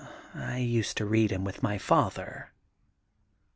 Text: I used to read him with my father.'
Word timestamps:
I 0.33 0.57
used 0.57 0.97
to 0.97 1.05
read 1.05 1.29
him 1.29 1.43
with 1.43 1.61
my 1.61 1.77
father.' 1.77 2.49